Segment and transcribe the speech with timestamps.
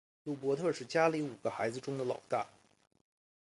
[0.23, 2.47] 鲁伯特是家里五个孩子中的老大。